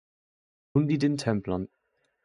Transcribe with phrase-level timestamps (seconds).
[0.73, 1.67] Lundy den Templern.